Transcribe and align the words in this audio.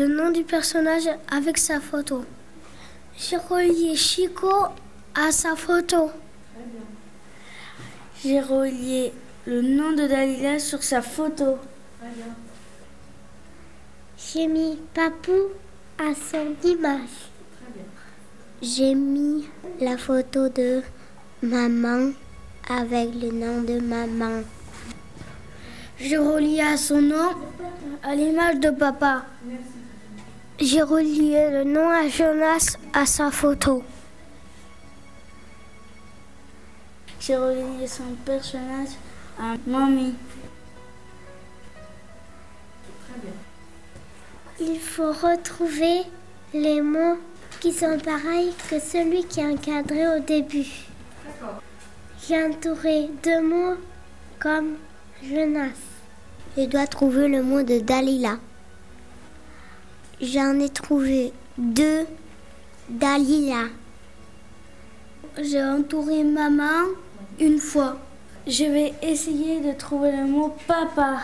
le 0.00 0.08
nom 0.08 0.30
du 0.30 0.44
personnage 0.44 1.10
avec 1.30 1.58
sa 1.58 1.78
photo. 1.78 2.24
J'ai 3.18 3.36
relié 3.36 3.94
Chico 3.96 4.50
à 5.14 5.30
sa 5.30 5.54
photo. 5.54 6.10
J'ai 8.22 8.40
relié 8.40 9.12
le 9.44 9.60
nom 9.60 9.92
de 9.92 10.06
Dalila 10.06 10.58
sur 10.58 10.82
sa 10.82 11.02
photo. 11.02 11.58
J'ai 14.16 14.46
mis 14.46 14.78
Papou 14.94 15.50
à 15.98 16.14
son 16.14 16.56
image. 16.66 17.18
J'ai 18.62 18.94
mis 18.94 19.50
la 19.82 19.98
photo 19.98 20.48
de 20.48 20.80
maman 21.42 22.12
avec 22.70 23.10
le 23.20 23.32
nom 23.32 23.60
de 23.60 23.78
maman. 23.80 24.44
J'ai 25.98 26.16
relié 26.16 26.62
à 26.62 26.78
son 26.78 27.02
nom 27.02 27.32
à 28.02 28.14
l'image 28.14 28.60
de 28.60 28.70
papa. 28.70 29.26
J'ai 30.62 30.82
relié 30.82 31.48
le 31.50 31.64
nom 31.64 31.88
à 31.88 32.06
Jonas 32.06 32.76
à 32.92 33.06
sa 33.06 33.30
photo. 33.30 33.82
J'ai 37.18 37.34
relié 37.34 37.86
son 37.86 38.14
personnage 38.26 38.90
à 39.40 39.54
mamie. 39.66 40.14
Il 44.60 44.78
faut 44.78 45.12
retrouver 45.12 46.02
les 46.52 46.82
mots 46.82 47.16
qui 47.60 47.72
sont 47.72 47.98
pareils 47.98 48.52
que 48.68 48.78
celui 48.78 49.24
qui 49.24 49.40
est 49.40 49.46
encadré 49.46 50.08
au 50.08 50.20
début. 50.20 50.68
J'ai 52.28 52.44
entouré 52.44 53.08
deux 53.22 53.40
mots 53.40 53.76
comme 54.38 54.76
Jonas. 55.22 55.70
Je 56.58 56.64
dois 56.66 56.86
trouver 56.86 57.28
le 57.28 57.42
mot 57.42 57.62
de 57.62 57.78
Dalila. 57.78 58.36
J'en 60.22 60.60
ai 60.60 60.68
trouvé 60.68 61.32
deux 61.56 62.06
Dalila. 62.90 63.68
J'ai 65.40 65.62
entouré 65.62 66.24
maman 66.24 66.88
une 67.38 67.58
fois. 67.58 67.96
Je 68.46 68.64
vais 68.64 68.92
essayer 69.00 69.60
de 69.60 69.72
trouver 69.72 70.12
le 70.12 70.26
mot 70.26 70.54
papa. 70.66 71.20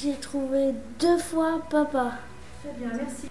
J'ai 0.00 0.14
trouvé 0.14 0.72
deux 0.98 1.18
fois 1.18 1.60
papa. 1.68 2.12
Très 2.62 2.72
bien, 2.78 2.96
merci. 2.96 3.28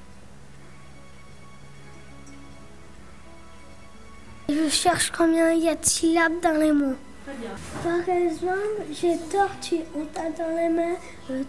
Je 4.47 4.69
cherche 4.69 5.11
combien 5.11 5.53
il 5.53 5.63
y 5.63 5.69
a 5.69 5.75
de 5.75 5.85
syllabes 5.85 6.39
dans 6.43 6.59
les 6.59 6.71
mots. 6.71 6.95
Très 7.25 7.33
bien. 7.33 7.49
Par 7.83 8.15
exemple, 8.15 8.83
j'ai 8.91 9.17
tortue. 9.31 9.81
On 9.95 10.05
t'a 10.05 10.29
dans 10.29 10.55
les 10.55 10.69
mains 10.69 10.97
le 11.29 11.45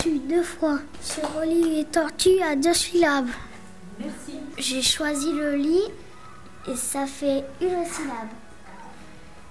tortue 0.00 0.18
deux 0.18 0.42
fois. 0.42 0.78
J'ai 1.04 1.22
relié 1.22 1.84
tortue 1.84 2.40
à 2.42 2.56
deux 2.56 2.72
syllabes. 2.74 3.28
Merci. 3.98 4.40
J'ai 4.58 4.82
choisi 4.82 5.32
le 5.32 5.56
lit 5.56 5.90
et 6.68 6.76
ça 6.76 7.06
fait 7.06 7.44
une 7.60 7.84
syllabe. 7.84 8.30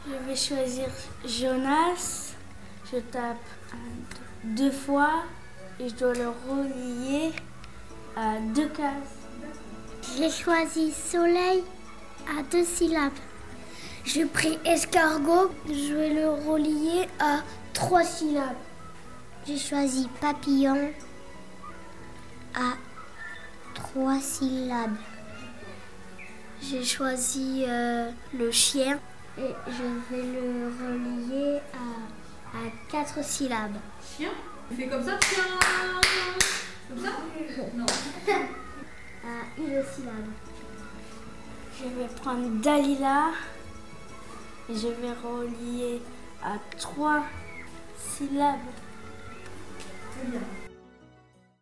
Je 0.08 0.28
vais 0.28 0.36
choisir 0.36 0.88
Jonas. 1.26 2.34
Je 2.92 2.98
tape 3.00 3.38
un, 3.74 4.48
deux 4.56 4.72
fois 4.72 5.24
et 5.80 5.90
je 5.90 5.96
dois 5.96 6.14
le 6.14 6.30
relier 6.30 7.32
à 8.16 8.40
deux 8.56 8.70
cases. 8.70 9.20
J'ai 10.18 10.32
choisi 10.32 10.92
soleil 10.92 11.64
à 12.28 12.42
deux 12.52 12.66
syllabes. 12.66 13.12
J'ai 14.04 14.26
pris 14.26 14.58
escargot, 14.66 15.52
je 15.68 15.94
vais 15.94 16.14
le 16.14 16.30
relier 16.30 17.08
à 17.20 17.42
trois 17.74 18.04
syllabes. 18.04 18.56
J'ai 19.50 19.58
choisi 19.58 20.08
papillon 20.22 20.94
à 22.54 22.74
trois 23.74 24.20
syllabes. 24.20 24.96
J'ai 26.62 26.84
choisi 26.84 27.66
euh, 27.68 28.12
le 28.38 28.52
chien 28.52 29.00
et 29.40 29.56
je 29.66 30.14
vais 30.16 30.22
le 30.22 30.68
relier 30.68 31.60
à, 31.74 32.58
à 32.58 32.62
quatre 32.92 33.26
syllabes. 33.26 33.78
Chien? 34.16 34.30
On 34.72 34.76
fait 34.76 34.88
comme 34.88 35.04
ça, 35.04 35.18
tiens 35.20 35.44
Comme 36.88 37.04
ça? 37.04 37.12
Non. 37.76 37.86
À 39.24 39.58
une 39.58 39.84
syllabe. 39.84 40.30
Je 41.76 41.86
vais 41.86 42.08
prendre 42.22 42.48
Dalila 42.62 43.32
et 44.70 44.76
je 44.76 44.88
vais 44.90 45.14
relier 45.24 46.04
à 46.44 46.58
trois 46.78 47.24
syllabes. 47.98 48.60
Très 50.20 50.28
bien. 50.32 50.69